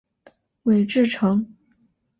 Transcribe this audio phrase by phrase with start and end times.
[0.63, 1.55] 韦志成。